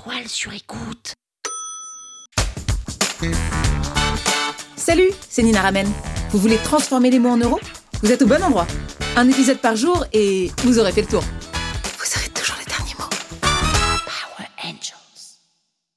[0.00, 1.14] étoiles sur écoute.
[4.76, 5.86] Salut, c'est Nina Ramen.
[6.30, 7.60] Vous voulez transformer les mots en euros?
[8.02, 8.66] Vous êtes au bon endroit.
[9.16, 11.22] Un épisode par jour et vous aurez fait le tour.
[11.22, 13.10] Vous aurez toujours les derniers mots.
[13.40, 15.38] Power Angels.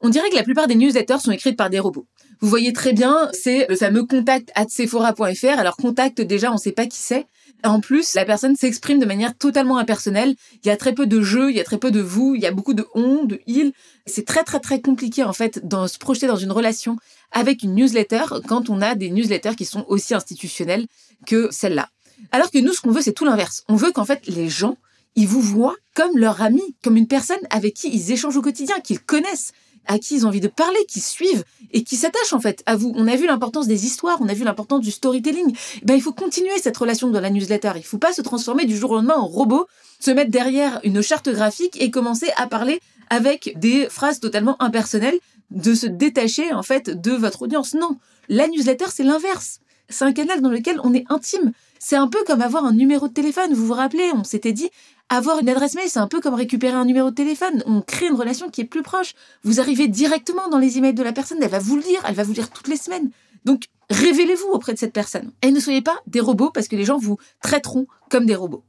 [0.00, 2.06] On dirait que la plupart des newsletters sont écrites par des robots.
[2.40, 5.58] Vous voyez très bien, c'est le fameux contact at sephora.fr.
[5.58, 7.26] Alors contact, déjà, on ne sait pas qui c'est.
[7.62, 10.34] En plus, la personne s'exprime de manière totalement impersonnelle.
[10.62, 12.42] Il y a très peu de jeux, il y a très peu de vous, il
[12.42, 13.72] y a beaucoup de on, de il.
[14.06, 16.96] C'est très très très compliqué en fait de se projeter dans une relation
[17.32, 20.86] avec une newsletter quand on a des newsletters qui sont aussi institutionnelles
[21.26, 21.88] que celle-là.
[22.32, 23.64] Alors que nous, ce qu'on veut, c'est tout l'inverse.
[23.68, 24.76] On veut qu'en fait les gens,
[25.16, 28.78] ils vous voient comme leur ami, comme une personne avec qui ils échangent au quotidien,
[28.80, 29.52] qu'ils connaissent
[29.86, 32.76] à qui ils ont envie de parler, qui suivent et qui s'attachent en fait à
[32.76, 32.92] vous.
[32.96, 35.54] On a vu l'importance des histoires, on a vu l'importance du storytelling.
[35.82, 37.72] Ben, il faut continuer cette relation dans la newsletter.
[37.76, 39.66] Il faut pas se transformer du jour au lendemain en robot,
[40.00, 45.18] se mettre derrière une charte graphique et commencer à parler avec des phrases totalement impersonnelles,
[45.50, 47.74] de se détacher en fait de votre audience.
[47.74, 49.60] Non, la newsletter c'est l'inverse.
[49.88, 51.52] C'est un canal dans lequel on est intime.
[51.78, 53.52] C'est un peu comme avoir un numéro de téléphone.
[53.52, 54.70] Vous vous rappelez, on s'était dit,
[55.08, 57.62] avoir une adresse mail, c'est un peu comme récupérer un numéro de téléphone.
[57.66, 59.14] On crée une relation qui est plus proche.
[59.42, 62.14] Vous arrivez directement dans les emails de la personne, elle va vous le lire, elle
[62.14, 63.10] va vous lire toutes les semaines.
[63.44, 65.30] Donc, révélez-vous auprès de cette personne.
[65.42, 68.64] Et ne soyez pas des robots parce que les gens vous traiteront comme des robots.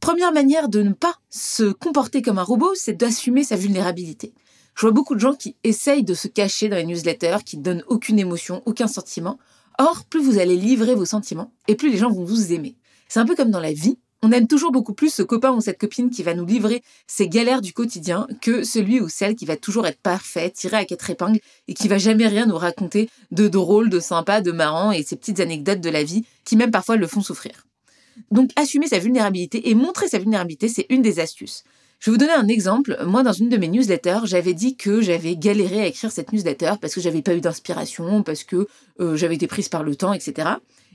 [0.00, 4.32] Première manière de ne pas se comporter comme un robot, c'est d'assumer sa vulnérabilité.
[4.74, 7.62] Je vois beaucoup de gens qui essayent de se cacher dans les newsletters, qui ne
[7.62, 9.38] donnent aucune émotion, aucun sentiment.
[9.78, 12.76] Or, plus vous allez livrer vos sentiments, et plus les gens vont vous aimer.
[13.08, 13.98] C'est un peu comme dans la vie.
[14.24, 17.28] On aime toujours beaucoup plus ce copain ou cette copine qui va nous livrer ses
[17.28, 21.10] galères du quotidien que celui ou celle qui va toujours être parfait, tiré à quatre
[21.10, 25.02] épingles et qui va jamais rien nous raconter de drôle, de sympa, de marrant et
[25.02, 27.66] ces petites anecdotes de la vie qui même parfois le font souffrir.
[28.30, 31.64] Donc assumer sa vulnérabilité et montrer sa vulnérabilité, c'est une des astuces.
[32.02, 32.98] Je vais vous donner un exemple.
[33.06, 36.72] Moi, dans une de mes newsletters, j'avais dit que j'avais galéré à écrire cette newsletter
[36.80, 38.66] parce que j'avais pas eu d'inspiration, parce que
[38.98, 40.48] euh, j'avais été prise par le temps, etc.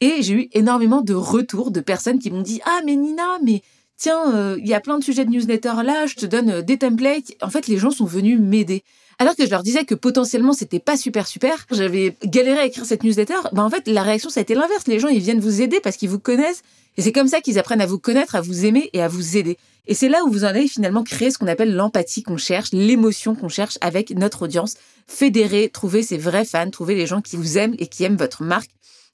[0.00, 3.62] Et j'ai eu énormément de retours de personnes qui m'ont dit Ah, mais Nina, mais
[3.96, 6.62] tiens, euh, il y a plein de sujets de newsletter là, je te donne euh,
[6.62, 7.30] des templates.
[7.42, 8.82] En fait, les gens sont venus m'aider.
[9.20, 12.86] Alors que je leur disais que potentiellement c'était pas super super, j'avais galéré à écrire
[12.86, 14.86] cette newsletter, ben en fait la réaction ça a été l'inverse.
[14.86, 16.62] Les gens ils viennent vous aider parce qu'ils vous connaissent
[16.96, 19.36] et c'est comme ça qu'ils apprennent à vous connaître, à vous aimer et à vous
[19.36, 19.58] aider.
[19.88, 22.70] Et c'est là où vous en allez finalement créer ce qu'on appelle l'empathie qu'on cherche,
[22.72, 24.74] l'émotion qu'on cherche avec notre audience,
[25.06, 28.44] fédérer, trouver ses vrais fans, trouver les gens qui vous aiment et qui aiment votre
[28.44, 28.70] marque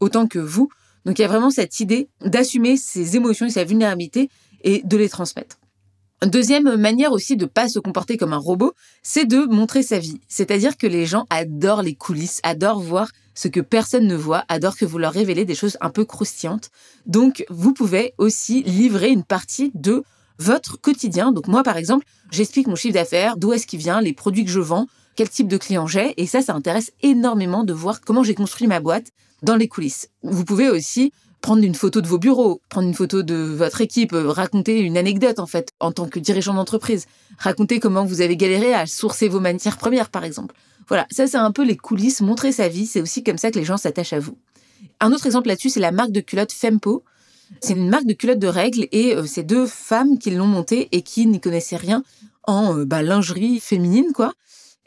[0.00, 0.68] autant que vous.
[1.06, 4.28] Donc il y a vraiment cette idée d'assumer ses émotions et sa vulnérabilité
[4.62, 5.56] et de les transmettre.
[6.24, 8.72] Deuxième manière aussi de pas se comporter comme un robot,
[9.02, 10.18] c'est de montrer sa vie.
[10.28, 14.78] C'est-à-dire que les gens adorent les coulisses, adorent voir ce que personne ne voit, adorent
[14.78, 16.70] que vous leur révélez des choses un peu croustillantes.
[17.04, 20.04] Donc, vous pouvez aussi livrer une partie de
[20.38, 21.32] votre quotidien.
[21.32, 24.50] Donc, moi, par exemple, j'explique mon chiffre d'affaires, d'où est-ce qu'il vient, les produits que
[24.50, 26.14] je vends, quel type de client j'ai.
[26.20, 29.08] Et ça, ça intéresse énormément de voir comment j'ai construit ma boîte
[29.42, 30.08] dans les coulisses.
[30.22, 31.12] Vous pouvez aussi
[31.46, 34.96] prendre une photo de vos bureaux, prendre une photo de votre équipe, euh, raconter une
[34.96, 37.06] anecdote en fait en tant que dirigeant d'entreprise,
[37.38, 40.56] raconter comment vous avez galéré à sourcer vos matières premières par exemple.
[40.88, 43.60] Voilà, ça c'est un peu les coulisses, montrer sa vie, c'est aussi comme ça que
[43.60, 44.36] les gens s'attachent à vous.
[44.98, 47.04] Un autre exemple là-dessus, c'est la marque de culottes Fempo.
[47.60, 50.88] C'est une marque de culottes de règles et euh, c'est deux femmes qui l'ont montée
[50.90, 52.02] et qui n'y connaissaient rien
[52.42, 54.32] en euh, bah, lingerie féminine quoi.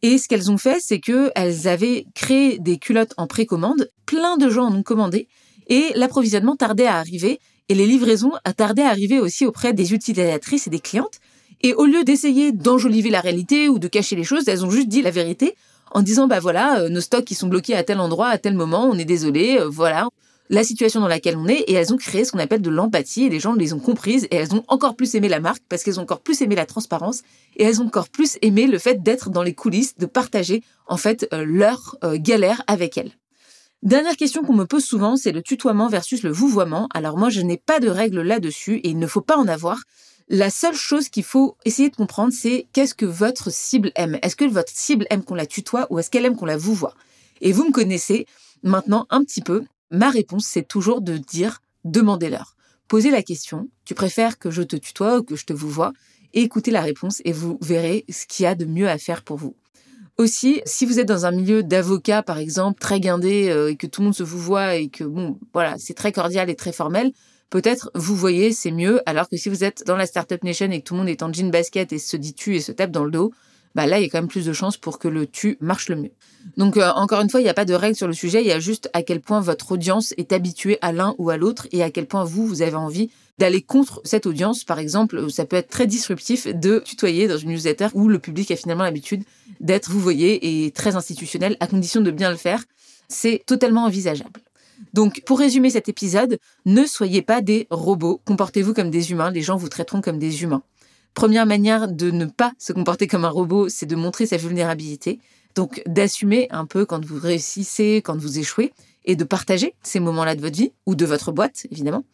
[0.00, 3.90] Et ce qu'elles ont fait, c'est que elles avaient créé des culottes en précommande.
[4.06, 5.28] Plein de gens en ont commandé
[5.66, 10.66] et l'approvisionnement tardait à arriver et les livraisons tardaient à arriver aussi auprès des utilisatrices
[10.66, 11.18] et des clientes.
[11.62, 14.88] Et au lieu d'essayer d'enjoliver la réalité ou de cacher les choses, elles ont juste
[14.88, 15.56] dit la vérité
[15.92, 18.54] en disant bah voilà, euh, nos stocks qui sont bloqués à tel endroit à tel
[18.54, 20.08] moment, on est désolé, euh, voilà
[20.48, 23.24] la situation dans laquelle on est et elles ont créé ce qu'on appelle de l'empathie
[23.24, 25.82] et les gens les ont comprises et elles ont encore plus aimé la marque parce
[25.82, 27.22] qu'elles ont encore plus aimé la transparence
[27.56, 30.98] et elles ont encore plus aimé le fait d'être dans les coulisses, de partager en
[30.98, 33.10] fait euh, leur galère avec elles.
[33.86, 36.88] Dernière question qu'on me pose souvent, c'est le tutoiement versus le vouvoiement.
[36.92, 39.78] Alors moi, je n'ai pas de règle là-dessus et il ne faut pas en avoir.
[40.28, 44.18] La seule chose qu'il faut essayer de comprendre, c'est qu'est-ce que votre cible aime?
[44.22, 46.96] Est-ce que votre cible aime qu'on la tutoie ou est-ce qu'elle aime qu'on la vouvoie?
[47.40, 48.26] Et vous me connaissez
[48.64, 49.62] maintenant un petit peu
[49.92, 52.56] Ma réponse, c'est toujours de dire demandez-leur.
[52.88, 55.92] Posez la question, tu préfères que je te tutoie ou que je te vous vois
[56.34, 59.22] et écoutez la réponse et vous verrez ce qu'il y a de mieux à faire
[59.22, 59.54] pour vous.
[60.18, 63.86] Aussi, si vous êtes dans un milieu d'avocats, par exemple, très guindé, euh, et que
[63.86, 66.72] tout le monde se vous voit et que, bon, voilà, c'est très cordial et très
[66.72, 67.12] formel,
[67.50, 70.80] peut-être vous voyez, c'est mieux, alors que si vous êtes dans la Startup Nation et
[70.80, 72.92] que tout le monde est en jean basket et se dit tu et se tape
[72.92, 73.32] dans le dos,
[73.76, 75.90] bah là, il y a quand même plus de chances pour que le tu marche
[75.90, 76.12] le mieux.
[76.56, 78.46] Donc, euh, encore une fois, il n'y a pas de règle sur le sujet, il
[78.46, 81.68] y a juste à quel point votre audience est habituée à l'un ou à l'autre
[81.72, 84.64] et à quel point vous, vous avez envie d'aller contre cette audience.
[84.64, 88.50] Par exemple, ça peut être très disruptif de tutoyer dans une newsletter où le public
[88.50, 89.24] a finalement l'habitude
[89.60, 92.64] d'être, vous voyez, et très institutionnel, à condition de bien le faire.
[93.08, 94.40] C'est totalement envisageable.
[94.94, 99.42] Donc, pour résumer cet épisode, ne soyez pas des robots, comportez-vous comme des humains, les
[99.42, 100.62] gens vous traiteront comme des humains.
[101.16, 105.18] Première manière de ne pas se comporter comme un robot, c'est de montrer sa vulnérabilité.
[105.54, 108.74] Donc, d'assumer un peu quand vous réussissez, quand vous échouez,
[109.06, 112.04] et de partager ces moments-là de votre vie, ou de votre boîte, évidemment.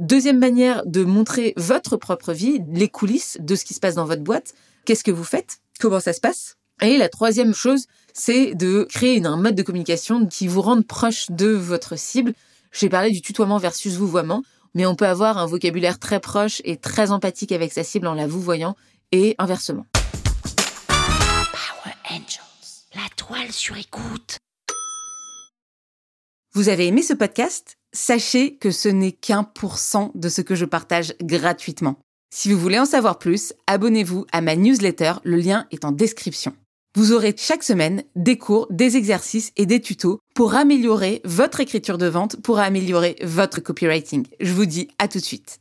[0.00, 4.04] Deuxième manière de montrer votre propre vie, les coulisses de ce qui se passe dans
[4.04, 4.54] votre boîte.
[4.84, 5.60] Qu'est-ce que vous faites?
[5.78, 6.56] Comment ça se passe?
[6.82, 11.30] Et la troisième chose, c'est de créer un mode de communication qui vous rende proche
[11.30, 12.32] de votre cible.
[12.72, 14.42] J'ai parlé du tutoiement versus vouvoiement,
[14.74, 18.14] mais on peut avoir un vocabulaire très proche et très empathique avec sa cible en
[18.14, 18.76] la vouvoyant
[19.12, 19.86] et inversement.
[20.86, 22.86] Power Angels.
[22.94, 24.38] La toile sur écoute.
[26.52, 27.74] Vous avez aimé ce podcast?
[27.92, 31.96] Sachez que ce n'est qu'un pour cent de ce que je partage gratuitement.
[32.32, 36.54] Si vous voulez en savoir plus, abonnez-vous à ma newsletter, le lien est en description.
[36.96, 41.98] Vous aurez chaque semaine des cours, des exercices et des tutos pour améliorer votre écriture
[41.98, 44.26] de vente, pour améliorer votre copywriting.
[44.40, 45.60] Je vous dis à tout de suite.